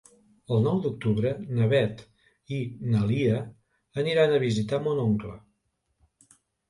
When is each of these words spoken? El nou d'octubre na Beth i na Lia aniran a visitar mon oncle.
El 0.53 0.63
nou 0.67 0.79
d'octubre 0.85 1.33
na 1.57 1.67
Beth 1.73 2.01
i 2.57 2.59
na 2.95 3.01
Lia 3.11 3.43
aniran 4.05 4.35
a 4.35 4.41
visitar 4.45 4.81
mon 4.87 5.03
oncle. 5.05 5.35